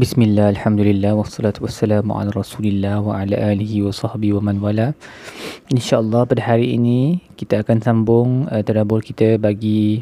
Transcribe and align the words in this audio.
Bismillah, 0.00 0.56
Alhamdulillah, 0.56 1.12
wassalatu 1.12 1.68
wassalamu 1.68 2.16
ala 2.16 2.32
rasulillah 2.32 3.04
wa 3.04 3.20
ala 3.20 3.36
alihi 3.36 3.84
wa 3.84 3.92
sahbihi 3.92 4.32
wa 4.32 4.40
man 4.40 4.56
wala. 4.56 4.96
InsyaAllah 5.68 6.24
pada 6.24 6.40
hari 6.40 6.72
ini 6.72 7.20
kita 7.36 7.60
akan 7.60 7.84
sambung 7.84 8.48
uh, 8.48 8.64
tadabur 8.64 9.04
kita 9.04 9.36
bagi 9.36 10.00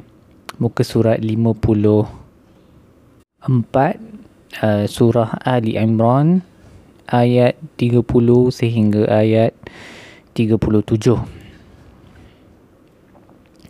muka 0.63 0.87
surat 0.87 1.19
54 1.19 2.07
uh, 4.63 4.87
surah 4.87 5.35
Ali 5.43 5.75
Imran 5.75 6.47
ayat 7.11 7.59
30 7.75 7.99
sehingga 8.55 9.03
ayat 9.11 9.51
37 10.39 11.19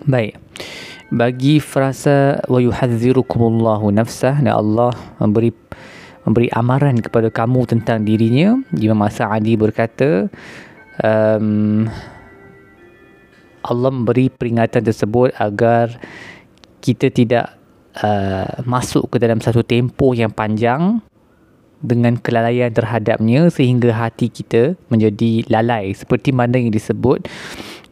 Baik. 0.04 0.36
Bagi 1.08 1.56
frasa 1.56 2.45
wa 2.52 2.60
yuhadzirukumullahu 2.60 3.88
nafsah 3.96 4.45
dan 4.45 4.52
Allah 4.52 4.92
memberi 5.16 5.56
memberi 6.29 6.52
amaran 6.52 7.00
kepada 7.00 7.32
kamu 7.32 7.64
tentang 7.64 8.04
dirinya. 8.04 8.61
Imam 8.76 9.00
Sa'adi 9.08 9.57
berkata 9.57 10.29
um, 11.00 11.89
Allah 13.64 13.90
memberi 13.90 14.29
peringatan 14.29 14.84
tersebut 14.84 15.34
agar 15.40 15.96
kita 16.84 17.11
tidak 17.11 17.58
uh, 18.00 18.62
masuk 18.62 19.11
ke 19.11 19.17
dalam 19.18 19.43
satu 19.43 19.64
tempoh 19.67 20.14
yang 20.14 20.30
panjang 20.30 21.03
dengan 21.79 22.18
kelalaian 22.18 22.70
terhadapnya 22.75 23.50
sehingga 23.50 23.95
hati 23.95 24.31
kita 24.31 24.75
menjadi 24.90 25.46
lalai. 25.46 25.95
Seperti 25.95 26.34
mana 26.34 26.58
yang 26.58 26.75
disebut 26.75 27.26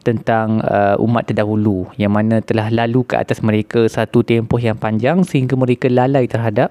tentang 0.07 0.63
uh, 0.63 0.95
umat 1.03 1.27
terdahulu 1.27 1.91
yang 1.99 2.15
mana 2.15 2.39
telah 2.39 2.71
lalu 2.71 3.03
ke 3.03 3.19
atas 3.19 3.43
mereka 3.43 3.91
satu 3.91 4.23
tempoh 4.23 4.63
yang 4.63 4.79
panjang 4.79 5.27
sehingga 5.27 5.59
mereka 5.59 5.91
lalai 5.91 6.31
terhadap 6.31 6.71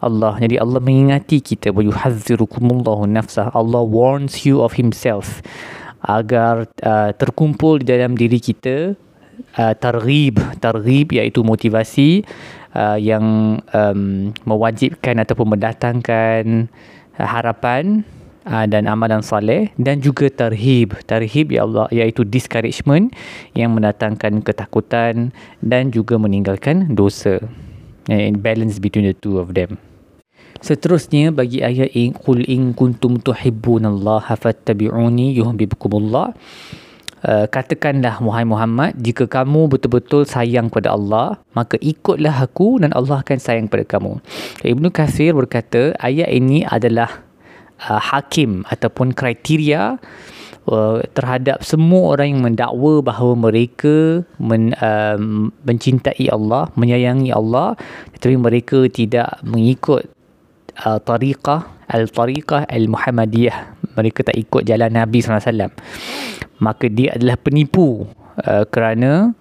Allah. 0.00 0.40
Jadi 0.40 0.56
Allah 0.56 0.80
mengingati 0.80 1.44
kita. 1.44 1.70
Wa 1.70 1.84
yuhazzirukumullahu 1.84 3.04
nafsah. 3.04 3.52
Allah 3.52 3.84
warns 3.84 4.48
you 4.48 4.64
of 4.64 4.74
himself. 4.74 5.44
Agar 6.00 6.64
uh, 6.80 7.12
terkumpul 7.12 7.84
di 7.84 7.92
dalam 7.92 8.16
diri 8.16 8.40
kita 8.40 8.96
uh, 9.60 9.74
targhib, 9.76 10.40
targhib 10.64 11.12
iaitu 11.12 11.44
motivasi 11.44 12.24
uh, 12.72 12.96
yang 12.96 13.60
um, 13.76 14.32
mewajibkan 14.48 15.20
ataupun 15.20 15.52
mendatangkan 15.60 16.72
uh, 17.20 17.28
harapan 17.28 18.00
uh, 18.48 18.64
dan 18.64 18.88
amalan 18.88 19.20
saleh. 19.20 19.68
Dan 19.76 20.00
juga 20.00 20.32
tarhib. 20.32 20.96
Tarhib 21.04 21.52
ya 21.52 21.68
Allah 21.68 21.92
iaitu 21.92 22.24
discouragement 22.24 23.12
yang 23.52 23.76
mendatangkan 23.76 24.40
ketakutan 24.40 25.36
dan 25.60 25.92
juga 25.92 26.16
meninggalkan 26.16 26.96
dosa. 26.96 27.36
And 28.08 28.40
balance 28.40 28.80
between 28.80 29.06
the 29.06 29.14
two 29.14 29.38
of 29.38 29.52
them 29.52 29.89
Seterusnya 30.60 31.32
bagi 31.32 31.64
ayat 31.64 31.96
in 31.96 32.12
qul 32.12 32.44
in 32.44 32.76
kuntum 32.76 33.16
tuhibbunallaha 33.16 34.36
fattabi'uni 34.36 35.36
yuhibbukumullah 35.36 36.36
Uh, 37.20 37.44
katakanlah 37.52 38.16
Muhammad 38.24 38.48
Muhammad 38.48 38.90
jika 38.96 39.28
kamu 39.28 39.68
betul-betul 39.68 40.24
sayang 40.24 40.72
pada 40.72 40.96
Allah 40.96 41.36
maka 41.52 41.76
ikutlah 41.76 42.32
aku 42.32 42.80
dan 42.80 42.96
Allah 42.96 43.20
akan 43.20 43.36
sayang 43.36 43.68
pada 43.68 43.84
kamu. 43.84 44.24
Ibnu 44.64 44.88
Katsir 44.88 45.36
berkata 45.36 45.92
ayat 46.00 46.32
ini 46.32 46.64
adalah 46.64 47.20
uh, 47.84 48.00
hakim 48.00 48.64
ataupun 48.72 49.12
kriteria 49.12 50.00
uh, 50.64 51.04
terhadap 51.12 51.60
semua 51.60 52.16
orang 52.16 52.32
yang 52.32 52.40
mendakwa 52.40 53.04
bahawa 53.04 53.52
mereka 53.52 54.24
men, 54.40 54.72
uh, 54.80 55.20
mencintai 55.68 56.24
Allah, 56.32 56.72
menyayangi 56.72 57.36
Allah 57.36 57.76
tetapi 58.16 58.40
mereka 58.40 58.88
tidak 58.88 59.44
mengikut 59.44 60.08
uh, 60.86 60.98
tariqah 61.00 61.86
al-tariqah 61.90 62.70
al-Muhammadiyah. 62.70 63.82
Mereka 63.98 64.30
tak 64.30 64.36
ikut 64.38 64.62
jalan 64.62 64.94
Nabi 64.94 65.18
SAW. 65.20 65.74
Maka 66.62 66.86
dia 66.86 67.16
adalah 67.16 67.36
penipu 67.40 68.06
uh, 68.46 68.64
kerana 68.70 69.34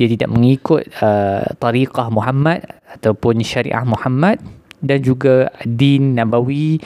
dia 0.00 0.08
tidak 0.10 0.32
mengikut 0.32 0.88
uh, 0.98 1.46
tariqah 1.60 2.10
Muhammad 2.10 2.64
ataupun 2.98 3.40
syariah 3.44 3.84
Muhammad 3.86 4.42
dan 4.82 4.98
juga 4.98 5.52
din 5.62 6.18
Nabawi 6.18 6.82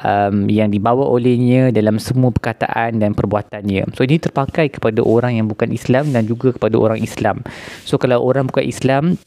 um, 0.00 0.48
yang 0.48 0.72
dibawa 0.72 1.04
olehnya 1.06 1.70
dalam 1.70 2.00
semua 2.00 2.32
perkataan 2.32 2.98
dan 2.98 3.12
perbuatannya. 3.12 3.92
So 3.94 4.02
ini 4.08 4.18
terpakai 4.18 4.72
kepada 4.72 5.04
orang 5.04 5.38
yang 5.38 5.46
bukan 5.46 5.70
Islam 5.70 6.10
dan 6.10 6.24
juga 6.24 6.56
kepada 6.56 6.74
orang 6.80 7.04
Islam. 7.04 7.44
So 7.84 8.00
kalau 8.00 8.24
orang 8.24 8.48
bukan 8.48 8.64
Islam 8.64 9.20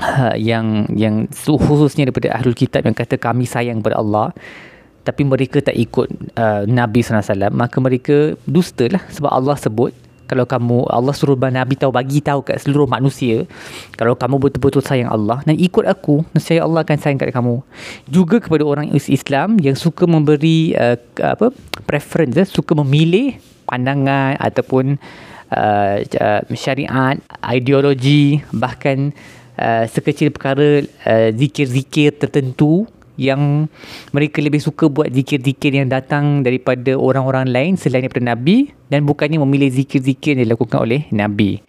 uh, 0.00 0.36
yang 0.38 0.88
yang 0.94 1.28
khususnya 1.44 2.08
daripada 2.08 2.32
ahlul 2.32 2.56
kitab 2.56 2.86
yang 2.86 2.96
kata 2.96 3.20
kami 3.20 3.44
sayang 3.44 3.84
kepada 3.84 4.00
Allah 4.00 4.32
tapi 5.02 5.26
mereka 5.26 5.58
tak 5.58 5.74
ikut 5.74 6.08
uh, 6.38 6.62
Nabi 6.64 7.02
SAW 7.02 7.50
maka 7.50 7.76
mereka 7.82 8.38
dusta 8.46 8.86
lah 8.86 9.02
sebab 9.10 9.34
Allah 9.34 9.58
sebut 9.58 9.90
kalau 10.32 10.48
kamu 10.48 10.88
Allah 10.88 11.12
suruh 11.12 11.36
Nabi 11.36 11.76
tahu 11.76 11.92
bagi 11.92 12.24
tahu 12.24 12.40
kat 12.40 12.64
seluruh 12.64 12.88
manusia 12.88 13.44
kalau 14.00 14.16
kamu 14.16 14.40
betul-betul 14.40 14.80
sayang 14.80 15.12
Allah 15.12 15.44
dan 15.44 15.60
ikut 15.60 15.84
aku 15.84 16.24
nescaya 16.32 16.64
Allah 16.64 16.80
akan 16.88 16.96
sayang 16.96 17.20
kat 17.20 17.36
kamu. 17.36 17.60
Juga 18.08 18.40
kepada 18.40 18.64
orang 18.64 18.96
Islam 18.96 19.60
yang 19.60 19.76
suka 19.76 20.08
memberi 20.08 20.72
uh, 20.72 20.96
apa 21.20 21.52
preference 21.84 22.40
eh, 22.40 22.48
suka 22.48 22.72
memilih 22.72 23.36
pandangan 23.68 24.40
ataupun 24.40 24.96
uh, 25.52 25.96
syariat 26.56 27.20
ideologi 27.44 28.40
bahkan 28.56 29.12
uh, 29.62 29.84
sekecil 29.86 30.34
perkara 30.34 30.82
uh, 30.82 31.30
zikir-zikir 31.30 32.18
tertentu 32.18 32.90
yang 33.20 33.70
mereka 34.10 34.42
lebih 34.42 34.58
suka 34.58 34.88
buat 34.90 35.12
zikir-zikir 35.12 35.78
yang 35.78 35.86
datang 35.86 36.42
daripada 36.42 36.98
orang-orang 36.98 37.46
lain 37.46 37.72
selain 37.78 38.02
daripada 38.08 38.34
Nabi 38.34 38.72
dan 38.90 39.06
bukannya 39.06 39.38
memilih 39.38 39.70
zikir-zikir 39.70 40.34
yang 40.34 40.48
dilakukan 40.48 40.82
oleh 40.82 41.06
Nabi. 41.14 41.62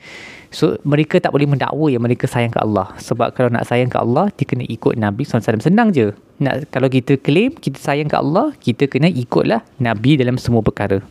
So 0.54 0.78
mereka 0.86 1.18
tak 1.18 1.34
boleh 1.34 1.50
mendakwa 1.50 1.90
yang 1.90 2.06
mereka 2.06 2.30
sayang 2.30 2.54
ke 2.54 2.62
Allah. 2.62 2.94
Sebab 3.02 3.34
kalau 3.34 3.50
nak 3.50 3.66
sayang 3.66 3.90
ke 3.90 3.98
Allah, 3.98 4.30
dia 4.38 4.46
kena 4.46 4.62
ikut 4.70 4.94
Nabi 4.94 5.26
SAW. 5.26 5.58
Senang 5.58 5.90
je. 5.90 6.14
Nak, 6.38 6.70
kalau 6.70 6.88
kita 6.94 7.18
claim 7.18 7.58
kita 7.58 7.82
sayang 7.82 8.06
ke 8.06 8.14
Allah, 8.14 8.54
kita 8.62 8.86
kena 8.86 9.10
ikutlah 9.10 9.66
Nabi 9.82 10.14
dalam 10.14 10.38
semua 10.38 10.62
perkara. 10.62 11.02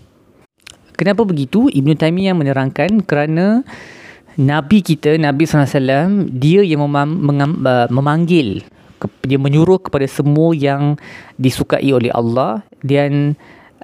Kenapa 0.94 1.26
begitu? 1.26 1.66
Ibn 1.66 1.90
Taymiyah 1.98 2.38
menerangkan 2.38 3.02
kerana 3.02 3.66
Nabi 4.40 4.80
kita, 4.80 5.16
Nabi 5.20 5.44
SAW, 5.44 6.30
dia 6.32 6.64
yang 6.64 6.84
memam- 6.84 7.20
uh, 7.64 7.88
memanggil 7.92 8.64
dia 9.26 9.38
menyuruh 9.38 9.82
kepada 9.82 10.06
semua 10.06 10.54
yang 10.54 10.94
disukai 11.40 11.90
oleh 11.90 12.10
Allah 12.14 12.62
dan 12.86 13.34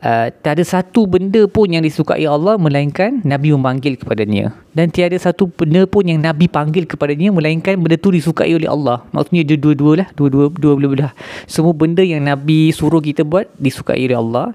uh, 0.02 0.30
tiada 0.30 0.62
satu 0.62 1.06
benda 1.10 1.46
pun 1.50 1.66
yang 1.70 1.82
disukai 1.82 2.22
Allah 2.26 2.54
melainkan 2.58 3.22
Nabi 3.26 3.54
memanggil 3.54 3.98
kepadanya. 3.98 4.54
Dan 4.74 4.94
tiada 4.94 5.18
satu 5.18 5.50
benda 5.50 5.86
pun 5.90 6.06
yang 6.06 6.22
Nabi 6.22 6.46
panggil 6.46 6.86
kepadanya 6.86 7.34
melainkan 7.34 7.78
benda 7.78 7.98
tu 7.98 8.14
disukai 8.14 8.54
oleh 8.54 8.70
Allah. 8.70 9.02
Maksudnya 9.10 9.42
dua-dua 9.58 9.92
lah 10.04 10.08
dua-dua 10.14 10.54
dua 10.54 10.72
belah 10.76 11.12
semua 11.50 11.74
benda 11.74 12.02
yang 12.02 12.22
Nabi 12.22 12.70
suruh 12.70 13.02
kita 13.02 13.26
buat 13.26 13.50
disukai 13.58 14.06
oleh 14.06 14.18
Allah. 14.18 14.46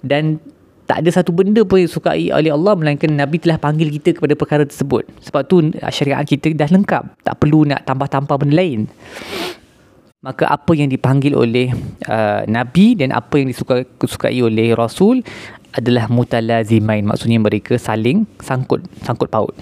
Dan 0.00 0.40
tak 0.90 1.06
ada 1.06 1.10
satu 1.14 1.30
benda 1.30 1.62
pun 1.62 1.78
yang 1.78 1.86
disukai 1.86 2.34
oleh 2.34 2.50
Allah 2.50 2.74
melainkan 2.74 3.14
Nabi 3.14 3.38
telah 3.38 3.62
panggil 3.62 3.94
kita 3.94 4.18
kepada 4.18 4.34
perkara 4.34 4.66
tersebut. 4.66 5.06
Sebab 5.22 5.46
tu 5.46 5.70
syariat 5.94 6.26
kita 6.26 6.50
dah 6.50 6.66
lengkap. 6.66 7.22
Tak 7.22 7.38
perlu 7.38 7.62
nak 7.62 7.86
tambah-tambah 7.86 8.34
benda 8.42 8.58
lain. 8.58 8.90
Maka 10.18 10.50
apa 10.50 10.74
yang 10.74 10.90
dipanggil 10.90 11.38
oleh 11.38 11.70
uh, 12.10 12.42
nabi 12.50 12.98
dan 12.98 13.14
apa 13.14 13.38
yang 13.38 13.54
disukai, 13.54 14.42
oleh 14.42 14.74
rasul 14.74 15.22
adalah 15.70 16.10
mutalazimain. 16.10 17.06
Maksudnya 17.06 17.38
mereka 17.38 17.78
saling 17.78 18.26
sangkut 18.42 18.82
sangkut 19.06 19.30
paut. 19.30 19.54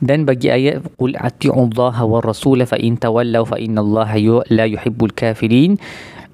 Dan 0.00 0.24
bagi 0.24 0.48
ayat 0.48 0.88
qul 0.96 1.20
atiullaha 1.20 2.08
war 2.08 2.24
rasul 2.24 2.64
fa 2.64 2.80
in 2.80 2.96
tawallaw 2.96 3.44
fa 3.44 3.60
innallaha 3.60 4.16
la 4.48 4.64
yuhibbul 4.64 5.12
kafirin 5.12 5.76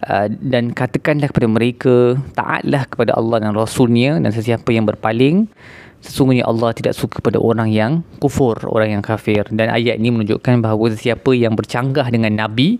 uh, 0.06 0.28
dan 0.28 0.76
katakanlah 0.76 1.28
kepada 1.32 1.48
mereka 1.48 1.94
taatlah 2.36 2.84
kepada 2.88 3.16
Allah 3.16 3.42
dan 3.44 3.52
rasulnya 3.56 4.20
dan 4.20 4.30
sesiapa 4.30 4.68
yang 4.70 4.84
berpaling 4.84 5.48
sesungguhnya 6.04 6.44
Allah 6.44 6.76
tidak 6.76 6.92
suka 6.92 7.24
pada 7.24 7.40
orang 7.40 7.72
yang 7.72 8.04
kufur, 8.20 8.60
orang 8.68 9.00
yang 9.00 9.02
kafir. 9.02 9.48
Dan 9.48 9.72
ayat 9.72 9.96
ini 9.96 10.12
menunjukkan 10.12 10.60
bahawa 10.60 10.92
sesiapa 10.92 11.32
yang 11.32 11.56
bercanggah 11.56 12.12
dengan 12.12 12.36
Nabi 12.36 12.76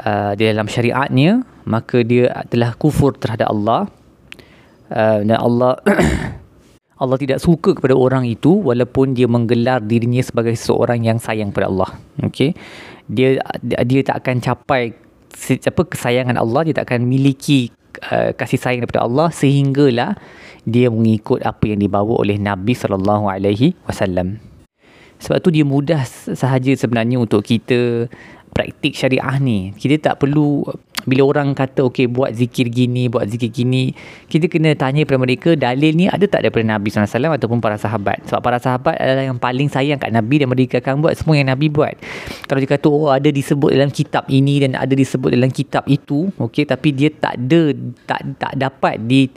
uh, 0.00 0.32
di 0.32 0.48
dalam 0.48 0.64
syariatnya, 0.64 1.44
maka 1.68 2.00
dia 2.00 2.32
telah 2.48 2.72
kufur 2.80 3.12
terhadap 3.20 3.52
Allah. 3.52 3.92
Uh, 4.90 5.22
dan 5.22 5.38
Allah 5.38 5.78
Allah 7.02 7.16
tidak 7.16 7.38
suka 7.40 7.72
kepada 7.76 7.96
orang 7.96 8.26
itu 8.28 8.60
walaupun 8.60 9.16
dia 9.16 9.24
menggelar 9.24 9.80
dirinya 9.80 10.20
sebagai 10.20 10.56
seorang 10.56 11.04
yang 11.04 11.20
sayang 11.20 11.52
kepada 11.52 11.68
Allah. 11.68 11.90
Okay? 12.24 12.56
Dia 13.04 13.40
dia 13.84 14.00
tak 14.00 14.24
akan 14.24 14.36
capai 14.40 14.96
apa 15.32 15.82
kesayangan 15.86 16.36
Allah, 16.38 16.60
dia 16.68 16.74
tak 16.76 16.90
akan 16.90 17.06
miliki 17.06 17.72
uh, 18.10 18.30
kasih 18.34 18.58
sayang 18.60 18.80
daripada 18.84 19.06
Allah 19.06 19.28
sehinggalah 19.34 20.14
dia 20.68 20.92
mengikut 20.92 21.40
apa 21.42 21.72
yang 21.72 21.80
dibawa 21.80 22.20
oleh 22.20 22.36
Nabi 22.36 22.76
sallallahu 22.76 23.26
alaihi 23.26 23.74
wasallam. 23.88 24.38
Sebab 25.20 25.36
tu 25.44 25.52
dia 25.52 25.68
mudah 25.68 26.00
sahaja 26.08 26.72
sebenarnya 26.72 27.20
untuk 27.20 27.44
kita 27.44 28.08
praktik 28.50 28.92
syariah 28.94 29.36
ni. 29.40 29.72
Kita 29.78 30.12
tak 30.12 30.22
perlu 30.22 30.66
bila 31.08 31.22
orang 31.24 31.56
kata 31.56 31.88
okey 31.88 32.10
buat 32.10 32.34
zikir 32.36 32.68
gini 32.68 33.08
buat 33.08 33.24
zikir 33.28 33.48
gini 33.48 33.96
kita 34.28 34.50
kena 34.50 34.76
tanya 34.76 35.04
kepada 35.04 35.20
mereka 35.20 35.50
dalil 35.56 35.96
ni 35.96 36.10
ada 36.10 36.24
tak 36.28 36.44
daripada 36.44 36.76
Nabi 36.76 36.92
SAW 36.92 37.36
ataupun 37.36 37.58
para 37.62 37.80
sahabat? 37.80 38.20
Sebab 38.28 38.40
para 38.44 38.58
sahabat 38.60 38.96
adalah 39.00 39.24
yang 39.24 39.38
paling 39.40 39.68
sayang 39.72 39.96
kat 39.96 40.12
Nabi 40.12 40.44
dan 40.44 40.48
mereka 40.50 40.82
akan 40.82 41.00
buat 41.00 41.16
semua 41.16 41.40
yang 41.40 41.48
Nabi 41.48 41.72
buat. 41.72 41.94
Kalau 42.44 42.60
dia 42.60 42.68
kata 42.68 42.86
oh 42.90 43.12
ada 43.12 43.28
disebut 43.32 43.72
dalam 43.72 43.88
kitab 43.88 44.28
ini 44.28 44.60
dan 44.66 44.76
ada 44.76 44.92
disebut 44.92 45.32
dalam 45.32 45.48
kitab 45.48 45.86
itu 45.88 46.28
okey 46.36 46.68
tapi 46.68 46.92
dia 46.92 47.08
tak 47.12 47.38
ada 47.38 47.72
tak 48.04 48.20
tak 48.36 48.52
dapat 48.60 49.00
di 49.00 49.30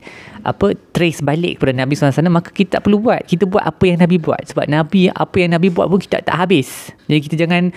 apa 0.43 0.75
trace 0.91 1.23
balik 1.23 1.57
kepada 1.57 1.71
Nabi 1.71 1.95
SAW 1.95 2.27
maka 2.27 2.51
kita 2.51 2.79
tak 2.79 2.81
perlu 2.89 2.99
buat. 2.99 3.23
Kita 3.23 3.47
buat 3.47 3.63
apa 3.63 3.83
yang 3.87 4.03
Nabi 4.03 4.19
buat. 4.19 4.43
Sebab 4.51 4.67
Nabi 4.67 5.07
apa 5.07 5.35
yang 5.39 5.55
Nabi 5.55 5.71
buat 5.71 5.87
pun 5.87 5.99
kita 6.03 6.19
tak 6.19 6.35
habis. 6.35 6.91
Jadi 7.07 7.19
kita 7.23 7.35
jangan 7.47 7.71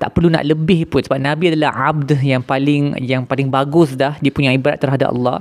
tak 0.00 0.16
perlu 0.16 0.32
nak 0.32 0.44
lebih 0.48 0.67
pun 0.88 1.00
sebab 1.04 1.20
Nabi 1.20 1.54
adalah 1.54 1.72
abd 1.92 2.20
yang 2.20 2.42
paling 2.44 2.96
yang 3.00 3.22
paling 3.24 3.48
bagus 3.48 3.94
dah 3.94 4.16
dia 4.20 4.32
punya 4.34 4.52
ibadat 4.52 4.82
terhadap 4.82 5.14
Allah 5.14 5.40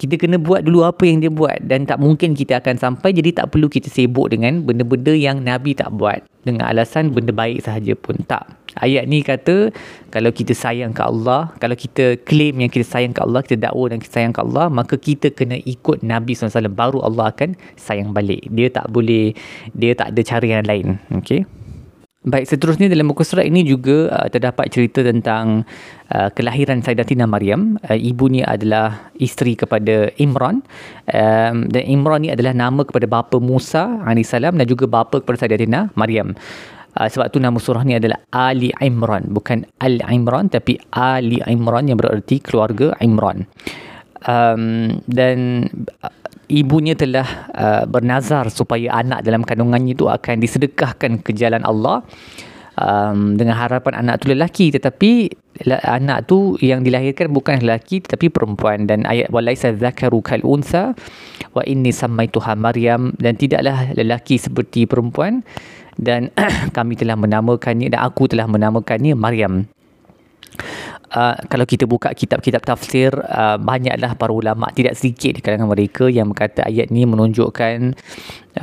kita 0.00 0.18
kena 0.18 0.34
buat 0.40 0.66
dulu 0.66 0.82
apa 0.82 1.06
yang 1.06 1.22
dia 1.22 1.30
buat 1.30 1.62
dan 1.62 1.86
tak 1.86 2.02
mungkin 2.02 2.34
kita 2.34 2.58
akan 2.58 2.74
sampai 2.74 3.14
jadi 3.14 3.44
tak 3.44 3.54
perlu 3.54 3.70
kita 3.70 3.86
sibuk 3.86 4.32
dengan 4.34 4.64
benda-benda 4.66 5.14
yang 5.14 5.44
Nabi 5.44 5.78
tak 5.78 5.94
buat 5.94 6.24
dengan 6.42 6.66
alasan 6.72 7.14
benda 7.14 7.30
baik 7.30 7.62
sahaja 7.62 7.94
pun 7.94 8.18
tak 8.26 8.62
Ayat 8.80 9.04
ni 9.04 9.20
kata 9.20 9.68
kalau 10.08 10.32
kita 10.32 10.56
sayang 10.56 10.96
ke 10.96 11.04
Allah, 11.04 11.52
kalau 11.60 11.76
kita 11.76 12.16
claim 12.24 12.56
yang 12.56 12.72
kita 12.72 12.88
sayang 12.88 13.12
ke 13.12 13.20
Allah, 13.20 13.44
kita 13.44 13.68
dakwa 13.68 13.92
dan 13.92 14.00
kita 14.00 14.12
sayang 14.16 14.32
ke 14.32 14.40
Allah, 14.40 14.72
maka 14.72 14.96
kita 14.96 15.28
kena 15.28 15.60
ikut 15.60 16.00
Nabi 16.00 16.32
SAW 16.32 16.72
baru 16.72 17.04
Allah 17.04 17.28
akan 17.36 17.52
sayang 17.76 18.16
balik. 18.16 18.48
Dia 18.48 18.72
tak 18.72 18.88
boleh, 18.88 19.36
dia 19.76 19.92
tak 19.92 20.16
ada 20.16 20.20
cara 20.24 20.46
yang 20.48 20.64
lain. 20.64 20.96
Okay? 21.20 21.44
Baik, 22.22 22.54
seterusnya 22.54 22.86
dalam 22.86 23.10
buku 23.10 23.26
surat 23.26 23.42
ini 23.42 23.66
juga 23.66 24.06
uh, 24.14 24.30
terdapat 24.30 24.70
cerita 24.70 25.02
tentang 25.02 25.66
uh, 26.14 26.30
kelahiran 26.30 26.78
Sayyidatina 26.78 27.26
Maryam. 27.26 27.82
Uh, 27.82 27.98
ibu 27.98 28.30
ni 28.30 28.46
adalah 28.46 29.10
isteri 29.18 29.58
kepada 29.58 30.06
Imran. 30.22 30.62
Um, 31.10 31.66
dan 31.66 31.82
Imran 31.82 32.22
ni 32.22 32.30
adalah 32.30 32.54
nama 32.54 32.86
kepada 32.86 33.10
bapa 33.10 33.42
Musa 33.42 34.06
AS 34.06 34.38
dan 34.38 34.54
juga 34.70 34.86
bapa 34.86 35.18
kepada 35.18 35.42
Sayyidatina 35.42 35.90
Maryam. 35.98 36.38
Uh, 36.94 37.10
sebab 37.10 37.26
tu 37.34 37.42
nama 37.42 37.58
surah 37.58 37.82
ni 37.82 37.98
adalah 37.98 38.22
Ali 38.30 38.70
Imran 38.78 39.26
bukan 39.34 39.66
Al 39.82 39.98
Imran 40.06 40.46
tapi 40.46 40.78
Ali 40.94 41.42
Imran 41.42 41.90
yang 41.90 41.98
bererti 41.98 42.38
keluarga 42.38 42.94
Imran 43.02 43.48
um, 44.28 44.94
dan 45.08 45.66
ibunya 46.52 46.92
telah 46.92 47.48
uh, 47.56 47.84
bernazar 47.88 48.52
supaya 48.52 48.92
anak 48.92 49.24
dalam 49.24 49.40
kandungannya 49.40 49.96
itu 49.96 50.12
akan 50.12 50.36
disedekahkan 50.36 51.24
ke 51.24 51.32
jalan 51.32 51.64
Allah 51.64 52.04
um, 52.76 53.40
dengan 53.40 53.56
harapan 53.56 54.04
anak 54.04 54.20
tu 54.20 54.28
lelaki. 54.28 54.68
Tetapi 54.76 55.32
anak 55.88 56.28
tu 56.28 56.60
yang 56.60 56.84
dilahirkan 56.84 57.32
bukan 57.32 57.64
lelaki 57.64 58.04
tetapi 58.04 58.28
perempuan. 58.28 58.84
Dan 58.84 59.08
ayat 59.08 59.32
walaisa 59.32 59.72
zakaru 59.72 60.20
kal 60.20 60.44
unsa 60.44 60.92
wa 61.56 61.64
inni 61.64 61.90
samaituha 61.90 62.52
maryam. 62.52 63.16
Dan 63.16 63.40
tidaklah 63.40 63.96
lelaki 63.96 64.36
seperti 64.36 64.84
perempuan. 64.84 65.40
Dan 65.96 66.32
kami 66.76 66.96
telah 67.00 67.16
menamakannya 67.16 67.92
dan 67.92 68.00
aku 68.04 68.28
telah 68.28 68.48
menamakannya 68.48 69.12
Maryam. 69.12 69.68
Uh, 71.12 71.36
kalau 71.52 71.68
kita 71.68 71.84
buka 71.84 72.16
kitab-kitab 72.16 72.64
tafsir 72.64 73.12
uh, 73.12 73.60
banyaklah 73.60 74.16
para 74.16 74.32
ulama 74.32 74.72
tidak 74.72 74.96
sedikit 74.96 75.36
di 75.36 75.40
kalangan 75.44 75.68
mereka 75.68 76.08
yang 76.08 76.32
berkata 76.32 76.64
ayat 76.64 76.88
ini 76.88 77.04
menunjukkan 77.04 77.92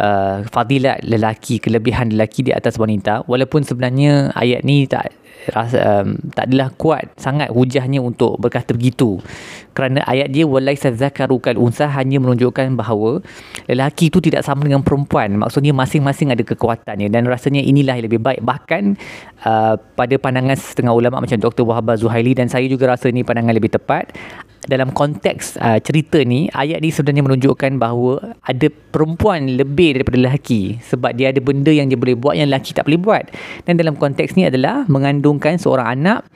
uh, 0.02 0.38
fadilat 0.50 1.06
lelaki 1.06 1.62
kelebihan 1.62 2.10
lelaki 2.10 2.42
di 2.42 2.50
atas 2.50 2.82
wanita. 2.82 3.22
Walaupun 3.30 3.62
sebenarnya 3.62 4.34
ayat 4.34 4.66
ni 4.66 4.90
tak 4.90 5.14
rasa 5.48 6.04
um, 6.04 6.20
tak 6.36 6.52
adalah 6.52 6.70
kuat 6.76 7.16
sangat 7.16 7.48
hujahnya 7.50 8.04
untuk 8.04 8.36
berkata 8.38 8.76
begitu 8.76 9.18
kerana 9.72 10.04
ayat 10.04 10.28
dia 10.30 10.44
walaisa 10.44 10.92
zakaru 10.92 11.40
kal 11.40 11.56
unsa 11.56 11.88
hanya 11.88 12.20
menunjukkan 12.20 12.76
bahawa 12.76 13.24
lelaki 13.72 14.12
itu 14.12 14.20
tidak 14.20 14.44
sama 14.44 14.68
dengan 14.68 14.84
perempuan 14.84 15.40
maksudnya 15.40 15.72
masing-masing 15.72 16.36
ada 16.36 16.44
kekuatannya 16.44 17.08
dan 17.08 17.24
rasanya 17.26 17.64
inilah 17.64 17.96
yang 17.96 18.06
lebih 18.12 18.20
baik 18.20 18.44
bahkan 18.44 19.00
uh, 19.48 19.80
pada 19.96 20.16
pandangan 20.20 20.60
setengah 20.60 20.92
ulama 20.92 21.24
macam 21.24 21.40
Dr. 21.40 21.64
Wahab 21.64 21.96
Zuhaili 21.96 22.36
dan 22.36 22.52
saya 22.52 22.68
juga 22.68 22.92
rasa 22.92 23.08
ini 23.08 23.24
pandangan 23.24 23.56
lebih 23.56 23.72
tepat 23.72 24.12
dalam 24.68 24.92
konteks 24.92 25.56
uh, 25.62 25.80
cerita 25.80 26.20
ni 26.26 26.52
ayat 26.52 26.84
ni 26.84 26.92
sebenarnya 26.92 27.24
menunjukkan 27.24 27.80
bahawa 27.80 28.36
ada 28.44 28.68
perempuan 28.68 29.56
lebih 29.56 29.96
daripada 29.96 30.20
lelaki 30.20 30.82
sebab 30.84 31.16
dia 31.16 31.32
ada 31.32 31.40
benda 31.40 31.72
yang 31.72 31.88
dia 31.88 31.96
boleh 31.96 32.20
buat 32.20 32.36
yang 32.36 32.52
lelaki 32.52 32.76
tak 32.76 32.90
boleh 32.90 33.00
buat. 33.00 33.24
Dan 33.64 33.80
dalam 33.80 33.96
konteks 33.96 34.36
ni 34.36 34.50
adalah 34.50 34.84
mengandungkan 34.92 35.56
seorang 35.56 35.88
anak 36.00 36.28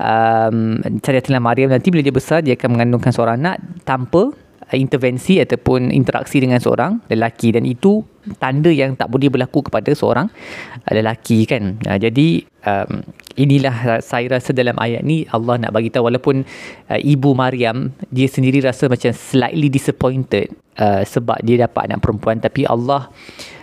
um, 0.00 0.80
Cariatilah 0.98 1.38
Maryam 1.38 1.70
nanti 1.70 1.94
bila 1.94 2.02
dia 2.02 2.14
besar 2.14 2.42
dia 2.42 2.58
akan 2.58 2.78
mengandungkan 2.78 3.14
seorang 3.14 3.38
anak 3.38 3.62
tanpa 3.86 4.34
intervensi 4.76 5.40
ataupun 5.40 5.94
interaksi 5.94 6.42
dengan 6.42 6.60
seorang 6.60 7.08
lelaki. 7.08 7.54
Dan 7.54 7.64
itu 7.64 8.04
tanda 8.36 8.68
yang 8.68 8.92
tak 8.92 9.08
boleh 9.08 9.32
berlaku 9.32 9.64
kepada 9.64 9.88
seorang 9.96 10.28
uh, 10.84 10.92
lelaki 10.92 11.48
kan. 11.48 11.80
Uh, 11.88 11.96
jadi 11.96 12.44
um, 12.68 13.00
inilah 13.38 14.04
saya 14.04 14.36
rasa 14.36 14.52
dalam 14.52 14.76
ayat 14.76 15.00
ni 15.06 15.24
Allah 15.32 15.56
nak 15.56 15.72
bagi 15.72 15.88
tahu. 15.88 16.12
Walaupun 16.12 16.44
uh, 16.92 17.00
ibu 17.00 17.32
Maryam 17.32 17.96
dia 18.12 18.28
sendiri 18.28 18.60
rasa 18.60 18.90
macam 18.90 19.14
slightly 19.16 19.72
disappointed 19.72 20.52
uh, 20.76 21.00
sebab 21.06 21.40
dia 21.40 21.64
dapat 21.64 21.88
anak 21.88 22.04
perempuan. 22.04 22.36
Tapi 22.42 22.68
Allah 22.68 23.08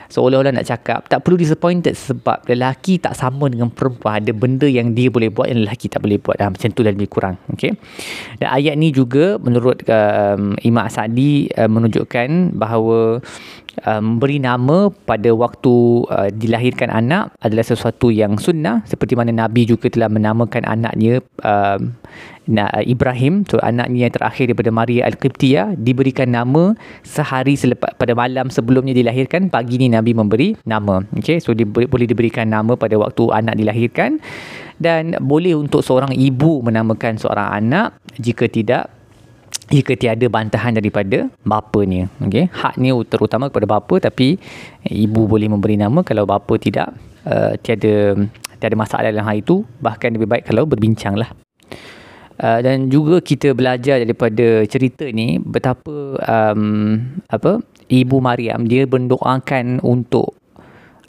seolah-olah 0.10 0.54
nak 0.56 0.66
cakap 0.68 1.06
tak 1.10 1.22
perlu 1.25 1.40
disappointed 1.40 1.94
sebab 1.96 2.46
lelaki 2.50 3.02
tak 3.02 3.18
sama 3.18 3.50
dengan 3.50 3.72
perempuan 3.72 4.22
ada 4.22 4.31
benda 4.31 4.68
yang 4.69 4.94
dia 4.94 5.10
boleh 5.10 5.30
buat 5.30 5.50
yang 5.50 5.66
lelaki 5.66 5.90
tak 5.90 6.06
boleh 6.06 6.22
buat 6.22 6.38
ha, 6.38 6.52
macam 6.52 6.69
tu 6.72 6.81
lebih 6.86 7.10
kurang 7.10 7.36
okay? 7.50 7.74
dan 8.38 8.54
ayat 8.54 8.78
ni 8.78 8.94
juga 8.94 9.38
menurut 9.42 9.81
um, 9.88 10.54
Imam 10.62 10.88
Sa'di 10.88 11.50
uh, 11.56 11.69
menunjukkan 11.69 12.56
bahawa 12.56 13.19
um, 13.83 14.22
beri 14.22 14.39
nama 14.39 14.88
pada 15.04 15.36
waktu 15.36 16.07
uh, 16.07 16.30
dilahirkan 16.31 16.88
anak 16.88 17.36
adalah 17.44 17.66
sesuatu 17.68 18.07
yang 18.13 18.39
sunnah. 18.39 18.86
Seperti 18.88 19.19
mana 19.19 19.36
Nabi 19.36 19.68
juga 19.68 19.92
telah 19.92 20.07
menamakan 20.07 20.63
anaknya 20.63 21.19
um, 21.44 21.92
Ibrahim. 22.86 23.44
So 23.50 23.57
anaknya 23.60 24.07
yang 24.07 24.13
terakhir 24.13 24.54
daripada 24.54 24.72
Maria 24.72 25.10
Al-Qibtiyah 25.10 25.75
diberikan 25.75 26.31
nama 26.31 26.77
sehari 27.01 27.57
selepas 27.57 27.98
pada 27.98 28.13
malam 28.13 28.54
sebelumnya 28.54 28.94
dilahirkan 28.94 29.50
pagi 29.50 29.81
ni 29.81 29.89
Nabi 29.89 30.13
memberi 30.13 30.54
nama. 30.63 31.01
Okey 31.18 31.42
so 31.42 31.51
dia 31.57 31.66
boleh 31.66 32.07
diberikan 32.07 32.48
nama 32.48 32.77
pada 32.77 32.95
waktu 32.95 33.33
anak 33.33 33.57
dilahirkan. 33.60 34.22
Dan 34.75 35.16
boleh 35.24 35.56
untuk 35.56 35.80
seorang 35.80 36.12
ibu 36.12 36.60
menamakan 36.60 37.16
seorang 37.16 37.48
anak 37.48 37.95
jika 38.19 38.51
tidak 38.51 38.92
jika 39.72 39.98
tiada 39.98 40.25
bantahan 40.29 40.75
daripada 40.77 41.29
bapanya 41.41 42.10
okey? 42.22 42.50
Haknya 42.53 42.93
terutama 43.10 43.50
kepada 43.50 43.67
bapa 43.67 43.95
tapi 43.98 44.38
ibu 44.86 45.25
boleh 45.25 45.50
memberi 45.50 45.75
nama 45.79 46.05
kalau 46.05 46.27
bapa 46.29 46.53
tidak 46.62 46.93
uh, 47.25 47.57
tiada 47.60 48.13
tiada 48.62 48.75
masalah 48.77 49.10
dalam 49.10 49.25
hal 49.25 49.41
itu. 49.41 49.65
Bahkan 49.81 50.10
lebih 50.15 50.29
baik 50.29 50.43
kalau 50.50 50.69
berbincanglah 50.69 51.34
Uh, 52.36 52.60
dan 52.60 52.91
juga 52.91 53.24
kita 53.24 53.55
belajar 53.55 53.95
daripada 54.03 54.67
cerita 54.67 55.07
ni 55.07 55.39
betapa 55.39 56.19
um, 56.19 57.00
apa 57.31 57.63
ibu 57.88 58.19
Maryam 58.19 58.67
dia 58.67 58.84
mendoakan 58.84 59.79
untuk 59.79 60.36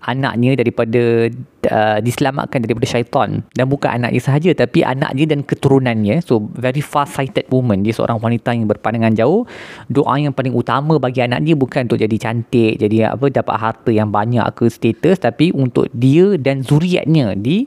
anaknya 0.06 0.54
daripada 0.54 1.26
uh, 1.66 1.98
diselamatkan 1.98 2.62
daripada 2.62 2.86
syaitan. 2.86 3.42
Dan 3.52 3.66
bukan 3.66 3.90
anaknya 3.90 4.22
sahaja 4.22 4.50
tapi 4.54 4.86
anaknya 4.86 5.34
dan 5.34 5.42
keturunannya. 5.42 6.22
So 6.22 6.46
very 6.54 6.80
far 6.80 7.10
sighted 7.10 7.50
woman. 7.50 7.82
Dia 7.82 7.92
seorang 7.92 8.22
wanita 8.22 8.54
yang 8.54 8.70
berpandangan 8.70 9.18
jauh. 9.18 9.44
Doa 9.90 10.14
yang 10.22 10.30
paling 10.30 10.54
utama 10.54 10.96
bagi 11.02 11.26
anak 11.26 11.42
dia 11.42 11.58
bukan 11.58 11.90
untuk 11.90 11.98
jadi 11.98 12.16
cantik 12.16 12.78
jadi 12.78 13.12
apa 13.12 13.26
dapat 13.28 13.56
harta 13.58 13.90
yang 13.90 14.14
banyak 14.14 14.46
ke 14.54 14.70
status. 14.70 15.18
Tapi 15.18 15.50
untuk 15.50 15.90
dia 15.90 16.38
dan 16.38 16.62
zuriatnya 16.62 17.34
di 17.34 17.66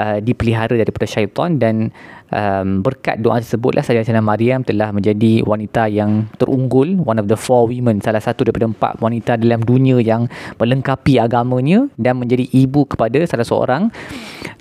uh, 0.00 0.18
dipelihara 0.18 0.74
daripada 0.80 1.04
syaitan. 1.04 1.60
Dan 1.60 1.92
um, 2.32 2.82
berkat 2.82 3.20
doa 3.20 3.38
tersebutlah 3.38 3.82
Sayyidatina 3.84 4.22
Maryam 4.24 4.62
telah 4.62 4.90
menjadi 4.90 5.44
wanita 5.44 5.86
yang 5.90 6.26
terunggul 6.40 6.98
one 7.02 7.18
of 7.20 7.26
the 7.30 7.38
four 7.38 7.68
women 7.70 8.02
salah 8.02 8.22
satu 8.22 8.46
daripada 8.46 8.70
empat 8.70 8.98
wanita 8.98 9.38
dalam 9.38 9.62
dunia 9.62 10.00
yang 10.00 10.26
melengkapi 10.58 11.20
agamanya 11.20 11.86
dan 12.00 12.18
menjadi 12.18 12.46
ibu 12.50 12.88
kepada 12.88 13.22
salah 13.28 13.46
seorang 13.46 13.92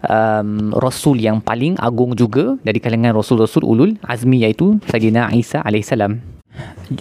um, 0.06 0.74
rasul 0.78 1.18
yang 1.18 1.42
paling 1.42 1.78
agung 1.80 2.14
juga 2.14 2.58
dari 2.62 2.78
kalangan 2.82 3.16
rasul-rasul 3.16 3.66
ulul 3.66 3.94
azmi 4.06 4.44
iaitu 4.44 4.78
Sayyidina 4.90 5.32
Isa 5.34 5.64
alaihissalam 5.64 6.35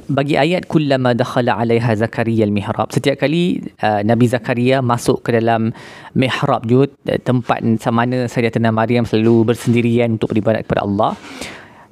bagi 0.09 0.35
ayat 0.41 0.67
kullama 0.67 1.13
dakhala 1.13 1.61
alaiha 1.61 1.93
zakaria 1.97 2.45
al-mihrab. 2.49 2.89
Setiap 2.91 3.21
kali 3.21 3.61
uh, 3.85 4.01
nabi 4.01 4.27
zakaria 4.27 4.81
masuk 4.81 5.25
ke 5.25 5.37
dalam 5.37 5.71
mihrab 6.17 6.65
juga 6.67 6.91
tempat 7.23 7.61
sama 7.83 8.05
mana 8.05 8.27
sayyidatina 8.27 8.75
maryam 8.75 9.07
selalu 9.07 9.55
bersendirian 9.55 10.19
untuk 10.19 10.35
beribadat 10.35 10.67
kepada 10.67 10.83
Allah 10.83 11.15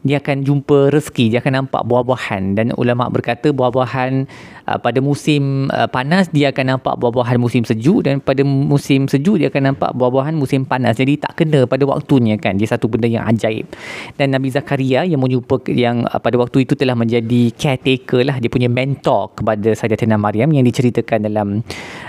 dia 0.02 0.18
akan 0.18 0.42
jumpa 0.42 0.90
rezeki, 0.90 1.30
dia 1.30 1.38
akan 1.38 1.66
nampak 1.66 1.82
buah-buahan 1.86 2.58
dan 2.58 2.66
ulama 2.74 3.06
berkata 3.06 3.54
buah-buahan 3.54 4.26
uh, 4.66 4.78
pada 4.82 4.98
musim 4.98 5.70
uh, 5.70 5.86
panas 5.86 6.26
dia 6.34 6.50
akan 6.50 6.76
nampak 6.78 6.98
buah-buahan 6.98 7.38
musim 7.38 7.62
sejuk 7.62 8.06
dan 8.06 8.18
pada 8.18 8.42
musim 8.42 9.06
sejuk 9.06 9.38
dia 9.38 9.48
akan 9.48 9.74
nampak 9.74 9.90
buah-buahan 9.94 10.34
musim 10.34 10.66
panas. 10.66 10.98
Jadi 10.98 11.22
tak 11.22 11.38
kena 11.38 11.70
pada 11.70 11.86
waktunya 11.86 12.34
kan. 12.34 12.58
Dia 12.58 12.74
satu 12.74 12.90
benda 12.90 13.06
yang 13.06 13.22
ajaib. 13.30 13.70
Dan 14.18 14.34
Nabi 14.34 14.50
Zakaria 14.50 15.06
yang 15.06 15.22
menjumpa 15.22 15.62
yang 15.70 16.02
uh, 16.10 16.18
pada 16.18 16.34
waktu 16.34 16.66
itu 16.66 16.74
telah 16.74 16.98
menjadi 16.98 17.54
caretaker 17.54 18.26
lah 18.26 18.36
dia 18.42 18.50
punya 18.50 18.66
mentor 18.66 19.38
kepada 19.38 19.70
Sayyidatina 19.78 20.18
Maryam 20.18 20.50
yang 20.50 20.66
diceritakan 20.66 21.30
dalam 21.30 21.48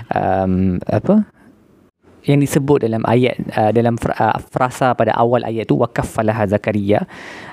um, 0.10 0.82
apa 0.90 1.43
yang 2.24 2.40
disebut 2.40 2.88
dalam 2.88 3.04
ayat 3.04 3.36
uh, 3.56 3.72
dalam 3.76 4.00
uh, 4.00 4.38
frasa 4.48 4.96
pada 4.96 5.12
awal 5.20 5.44
ayat 5.44 5.68
tu 5.68 5.80
waqaffalah 5.80 6.48
Zakaria. 6.48 7.04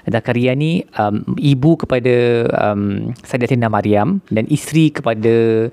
Zakaria 0.06 0.54
ni 0.54 0.86
um, 0.94 1.22
ibu 1.38 1.74
kepada 1.74 2.14
um, 2.70 3.10
Sayyidatina 3.26 3.66
Maryam 3.66 4.22
dan 4.30 4.46
isteri 4.46 4.94
kepada 4.94 5.68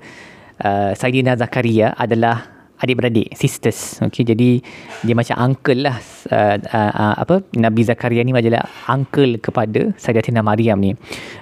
uh, 0.62 0.90
Sayyidina 0.98 1.38
Zakaria 1.38 1.94
adalah 1.94 2.58
adik-beradik, 2.78 3.34
sisters. 3.34 3.98
Okey, 4.06 4.22
jadi 4.22 4.62
dia 5.02 5.14
macam 5.14 5.34
uncle 5.50 5.82
lah 5.82 5.98
uh, 6.30 6.56
uh, 6.62 6.92
uh, 6.94 7.14
apa 7.26 7.42
Nabi 7.58 7.82
Zakaria 7.82 8.22
ni 8.22 8.30
adalah 8.30 8.70
uncle 8.86 9.42
kepada 9.42 9.90
Sayyidatina 9.98 10.46
Maryam 10.46 10.78
ni. 10.78 10.94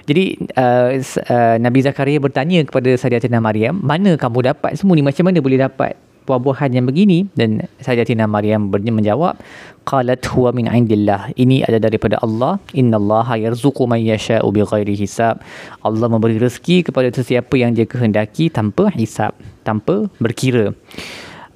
Jadi 0.09 0.49
uh, 0.57 0.97
uh, 0.97 1.55
Nabi 1.61 1.79
Zakaria 1.85 2.17
bertanya 2.17 2.65
kepada 2.65 2.89
Sayyidatina 2.97 3.37
Maryam, 3.37 3.77
"Mana 3.81 4.17
kamu 4.17 4.53
dapat 4.53 4.77
semua 4.77 4.97
ni? 4.97 5.05
Macam 5.05 5.29
mana 5.29 5.37
boleh 5.37 5.61
dapat?" 5.61 6.06
Buah-buahan 6.27 6.75
yang 6.75 6.85
begini. 6.85 7.31
Dan 7.39 7.63
Sayyidatina 7.79 8.27
Maryam 8.27 8.67
menjawab 8.69 9.39
qalat 9.87 10.21
huwa 10.27 10.51
min 10.51 10.67
indillah. 10.67 11.31
Ini 11.39 11.63
adalah 11.63 11.87
daripada 11.87 12.19
Allah. 12.19 12.59
Innallaha 12.75 13.39
yarzuqu 13.39 13.87
man 13.87 14.03
yasha'u 14.03 14.51
bighairi 14.51 14.99
hisab. 14.99 15.39
Allah 15.87 16.07
memberi 16.11 16.35
rezeki 16.35 16.91
kepada 16.91 17.07
sesiapa 17.09 17.55
yang 17.55 17.71
dia 17.71 17.87
kehendaki 17.87 18.51
tanpa 18.51 18.91
hisab 18.91 19.31
tanpa 19.63 20.11
berkira. 20.19 20.75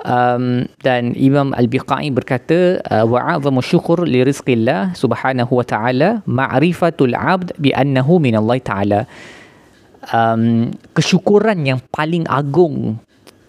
Um, 0.02 0.66
dan 0.82 1.14
Imam 1.14 1.54
Al-Biqai 1.54 2.10
berkata 2.10 2.82
uh, 2.90 3.06
wa'azamu 3.06 3.62
syukur 3.62 4.02
li 4.02 4.26
rizqillah 4.26 4.98
subhanahu 4.98 5.62
wa 5.62 5.66
ta'ala 5.66 6.26
ma'rifatul 6.26 7.14
abd 7.14 7.54
bi 7.62 7.70
annahu 7.70 8.18
min 8.18 8.34
Allah 8.34 8.58
ta'ala. 8.58 9.00
Um, 10.10 10.74
kesyukuran 10.98 11.62
yang 11.62 11.80
paling 11.94 12.26
agung 12.26 12.98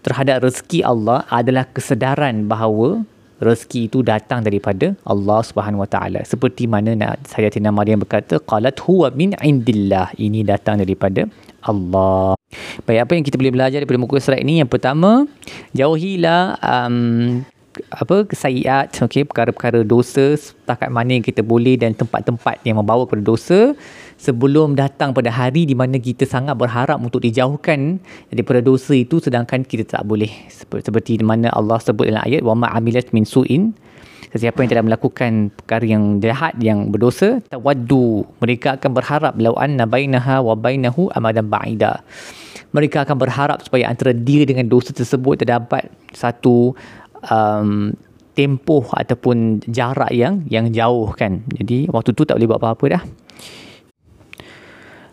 terhadap 0.03 0.43
rezeki 0.43 0.83
Allah 0.83 1.25
adalah 1.31 1.65
kesedaran 1.71 2.51
bahawa 2.51 3.07
rezeki 3.43 3.91
itu 3.91 3.99
datang 4.07 4.47
daripada 4.47 4.95
Allah 5.03 5.43
Subhanahu 5.43 5.83
Wa 5.83 5.91
Taala. 5.91 6.21
Seperti 6.23 6.71
mana 6.71 6.95
Sayyidatina 7.27 7.75
Maryam 7.75 7.99
berkata, 8.03 8.39
qalat 8.39 8.79
huwa 8.87 9.11
min 9.11 9.35
indillah. 9.43 10.15
Ini 10.15 10.47
datang 10.47 10.79
daripada 10.79 11.27
Allah. 11.67 12.39
Baik, 12.87 13.01
apa 13.03 13.13
yang 13.19 13.25
kita 13.27 13.37
boleh 13.39 13.55
belajar 13.55 13.79
daripada 13.83 13.99
muka 13.99 14.23
surat 14.23 14.39
ini? 14.39 14.63
Yang 14.63 14.71
pertama, 14.79 15.27
jauhilah 15.75 16.59
um, 16.63 17.43
apa 17.89 18.29
kesayiat 18.29 18.93
okey 18.93 19.25
perkara-perkara 19.25 19.81
dosa 19.87 20.37
setakat 20.37 20.93
mana 20.93 21.17
kita 21.21 21.41
boleh 21.41 21.81
dan 21.81 21.97
tempat-tempat 21.97 22.61
yang 22.65 22.81
membawa 22.81 23.09
kepada 23.09 23.25
dosa. 23.25 23.73
Sebelum 24.23 24.79
datang 24.79 25.11
pada 25.11 25.35
hari 25.35 25.67
di 25.67 25.75
mana 25.75 25.99
kita 25.99 26.23
sangat 26.29 26.55
berharap 26.55 27.01
untuk 27.03 27.27
dijauhkan 27.27 27.99
daripada 28.31 28.63
dosa 28.63 28.95
itu 28.95 29.19
sedangkan 29.19 29.67
kita 29.67 29.99
tak 29.99 30.07
boleh. 30.07 30.31
Seperti 30.53 31.19
di 31.19 31.25
mana 31.27 31.51
Allah 31.51 31.83
sebut 31.83 32.07
dalam 32.07 32.23
ayat 32.23 32.45
wa 32.47 32.55
ma'amilat 32.55 33.11
min 33.11 33.27
su'in. 33.27 33.75
Sesiapa 34.33 34.65
yang 34.65 34.71
tidak 34.73 34.87
melakukan 34.89 35.53
perkara 35.53 35.85
yang 35.85 36.17
jahat 36.23 36.57
yang 36.57 36.89
berdosa 36.89 37.45
tawaddu 37.53 38.25
mereka 38.41 38.81
akan 38.81 38.91
berharap 38.97 39.37
lau 39.37 39.53
anna 39.61 39.85
bainaha 39.85 40.41
wa 40.41 40.57
bainahu 40.57 41.13
amadan 41.13 41.53
ba'ida. 41.53 42.01
Mereka 42.73 43.05
akan 43.05 43.17
berharap 43.21 43.61
supaya 43.61 43.93
antara 43.93 44.17
dia 44.17 44.49
dengan 44.49 44.65
dosa 44.65 44.97
tersebut 44.97 45.45
terdapat 45.45 45.93
satu 46.17 46.73
um, 47.29 47.93
tempoh 48.33 48.89
ataupun 48.97 49.61
jarak 49.69 50.11
yang 50.13 50.43
yang 50.49 50.73
jauh 50.73 51.13
kan. 51.13 51.45
Jadi 51.53 51.93
waktu 51.93 52.17
tu 52.17 52.25
tak 52.25 52.41
boleh 52.41 52.49
buat 52.49 52.61
apa-apa 52.61 52.85
dah. 52.99 53.03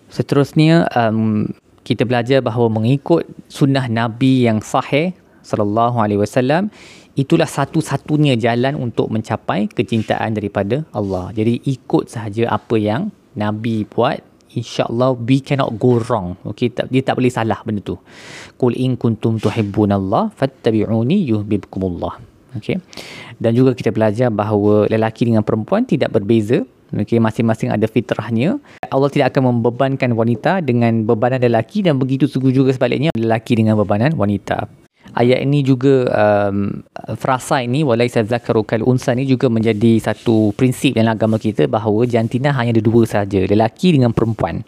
Seterusnya 0.10 0.90
um, 0.96 1.46
kita 1.86 2.08
belajar 2.08 2.42
bahawa 2.42 2.72
mengikut 2.72 3.28
sunnah 3.52 3.86
Nabi 3.92 4.48
yang 4.48 4.64
sahih 4.64 5.14
sallallahu 5.46 6.02
alaihi 6.02 6.22
wasallam 6.22 6.74
itulah 7.18 7.50
satu-satunya 7.50 8.40
jalan 8.40 8.80
untuk 8.80 9.12
mencapai 9.12 9.68
kecintaan 9.68 10.38
daripada 10.38 10.88
Allah. 10.96 11.36
Jadi 11.36 11.60
ikut 11.68 12.08
sahaja 12.08 12.48
apa 12.48 12.80
yang 12.80 13.12
Nabi 13.36 13.84
buat 13.84 14.24
InsyaAllah 14.50 15.14
we 15.22 15.42
cannot 15.42 15.78
go 15.78 16.02
wrong. 16.10 16.34
Okay, 16.54 16.70
dia 16.70 17.02
tak 17.06 17.22
boleh 17.22 17.30
salah 17.30 17.62
benda 17.62 17.86
tu. 17.86 17.98
Qul 18.58 18.74
in 18.78 18.98
kuntum 18.98 19.38
tuhibbunallah 19.38 20.34
fattabi'uni 20.34 21.22
yuhibbukumullah. 21.30 22.18
Okay. 22.58 22.82
Dan 23.38 23.54
juga 23.54 23.78
kita 23.78 23.94
belajar 23.94 24.34
bahawa 24.34 24.90
lelaki 24.90 25.30
dengan 25.30 25.46
perempuan 25.46 25.86
tidak 25.86 26.10
berbeza. 26.10 26.66
Okay, 26.90 27.22
masing-masing 27.22 27.70
ada 27.70 27.86
fitrahnya. 27.86 28.58
Allah 28.90 29.10
tidak 29.14 29.38
akan 29.38 29.54
membebankan 29.54 30.10
wanita 30.18 30.66
dengan 30.66 31.06
bebanan 31.06 31.38
lelaki 31.38 31.86
dan 31.86 32.02
begitu 32.02 32.26
juga 32.26 32.74
sebaliknya 32.74 33.14
lelaki 33.14 33.54
dengan 33.54 33.78
bebanan 33.78 34.18
wanita. 34.18 34.66
Ayat 35.18 35.42
ini 35.42 35.66
juga 35.66 36.06
um, 36.10 36.86
frasa 37.18 37.66
ini 37.66 37.82
walaisa 37.82 38.22
zakaru 38.22 38.62
kal 38.62 38.86
unsa 38.86 39.18
ini 39.18 39.26
juga 39.26 39.50
menjadi 39.50 39.98
satu 39.98 40.54
prinsip 40.54 40.94
dalam 40.94 41.18
agama 41.18 41.42
kita 41.42 41.66
bahawa 41.66 42.06
jantina 42.06 42.54
hanya 42.54 42.78
ada 42.78 42.84
dua 42.84 43.04
saja, 43.10 43.42
lelaki 43.42 43.98
dengan 43.98 44.14
perempuan. 44.14 44.62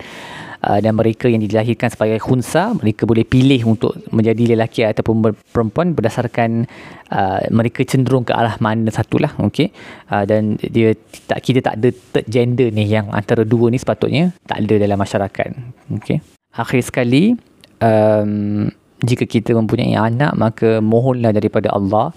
Uh, 0.62 0.77
dan 0.77 0.93
mereka 0.93 1.25
yang 1.25 1.41
dilahirkan 1.41 1.89
sebagai 1.89 2.21
khunsa 2.21 2.77
mereka 2.77 3.10
boleh 3.10 3.25
pilih 3.25 3.65
untuk 3.65 3.98
menjadi 4.13 4.53
lelaki 4.53 4.86
ataupun 4.86 5.33
perempuan 5.50 5.98
berdasarkan 5.98 6.69
uh, 7.10 7.41
mereka 7.50 7.81
cenderung 7.81 8.21
ke 8.21 8.29
arah 8.29 8.62
mana 8.62 8.93
satulah 8.93 9.33
okey 9.41 9.74
uh, 10.13 10.21
dan 10.21 10.62
dia 10.62 10.93
tak 11.25 11.41
kita 11.41 11.65
tak 11.65 11.81
ada 11.81 11.89
third 11.89 12.29
gender 12.29 12.69
ni 12.69 12.86
yang 12.86 13.10
antara 13.10 13.41
dua 13.41 13.74
ni 13.74 13.81
sepatutnya 13.81 14.38
tak 14.45 14.62
ada 14.62 14.86
dalam 14.86 15.01
masyarakat 15.01 15.50
okey 15.98 16.21
akhir 16.53 16.81
sekali 16.86 17.33
um, 17.81 18.69
jika 19.01 19.25
kita 19.25 19.58
mempunyai 19.58 19.98
anak 19.98 20.38
maka 20.38 20.79
mohonlah 20.79 21.34
daripada 21.34 21.74
Allah 21.74 22.13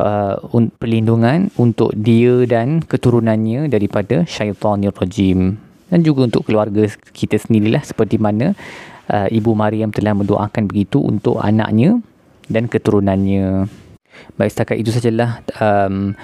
uh, 0.00 0.36
perlindungan 0.80 1.52
untuk 1.60 1.92
dia 1.96 2.44
dan 2.48 2.80
keturunannya 2.80 3.68
daripada 3.68 4.24
syaitanir 4.24 4.92
rajim. 4.96 5.60
Dan 5.86 6.02
juga 6.02 6.26
untuk 6.26 6.42
keluarga 6.42 6.90
kita 7.14 7.38
sendirilah 7.38 7.84
seperti 7.86 8.18
mana 8.18 8.58
uh, 9.12 9.28
ibu 9.30 9.54
Maryam 9.54 9.94
telah 9.94 10.18
mendoakan 10.18 10.66
begitu 10.66 10.98
untuk 10.98 11.38
anaknya 11.38 12.02
dan 12.50 12.66
keturunannya. 12.66 13.70
Baik 14.34 14.50
setakat 14.50 14.76
itu 14.80 14.90
sajalah 14.90 15.44
um, 15.60 16.16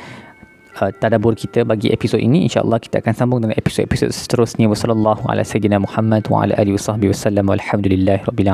uh, 0.81 0.91
tadabbur 0.99 1.37
kita 1.39 1.63
bagi 1.63 1.93
episod 1.93 2.19
ini. 2.19 2.49
Insyaallah 2.49 2.81
kita 2.83 2.99
akan 3.05 3.15
sambung 3.15 3.39
dengan 3.45 3.55
episod-episod 3.55 4.11
seterusnya. 4.11 4.67
Wasallallahu 4.67 5.29
ala 5.29 5.45
sayyidina 5.45 5.79
Muhammad 5.79 6.27
wa 6.27 6.43
ala 6.47 6.57
alihi 6.59 6.75
wasallam 6.81 7.47
walhamdulillahirabbil 7.47 8.51